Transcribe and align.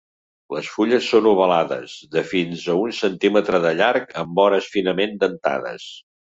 Les 0.53 0.69
fulles 0.75 1.09
són 1.15 1.27
ovalades, 1.31 1.93
de 2.15 2.25
fins 2.31 2.65
a 2.75 2.79
un 2.87 2.97
centímetre 3.01 3.61
de 3.69 3.75
llarg 3.83 4.19
amb 4.25 4.37
vores 4.43 4.75
finament 4.79 5.17
dentades. 5.29 5.89